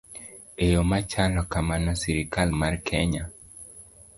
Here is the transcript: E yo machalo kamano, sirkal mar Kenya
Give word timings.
E 0.63 0.65
yo 0.73 0.81
machalo 0.91 1.41
kamano, 1.51 1.91
sirkal 2.01 2.49
mar 2.59 2.73
Kenya 2.87 3.23